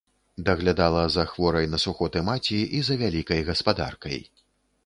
Даглядала 0.45 1.03
за 1.15 1.25
хворай 1.33 1.69
на 1.73 1.81
сухоты 1.85 2.19
маці 2.31 2.59
і 2.79 2.81
за 2.89 2.99
вялікай 3.05 3.45
гаспадаркай. 3.51 4.19